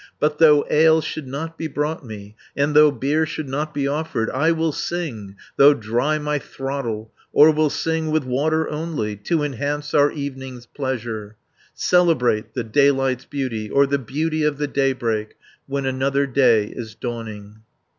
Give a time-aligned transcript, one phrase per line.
[0.19, 4.31] But though ale should not be brought me, And though beer should not be offered,
[4.31, 9.93] I will sing, though dry my throttle, Or will sing, with water only, To enhance
[9.93, 11.35] our evening's pleasure,
[11.75, 15.35] Celebrate the daylight's beauty, 100 Or the beauty of the daybreak,
[15.67, 17.61] When another day is dawning.